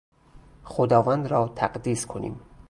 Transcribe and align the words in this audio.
خداوند 0.63 1.27
را 1.27 1.47
تقدیس 1.55 2.05
کنیم. 2.05 2.39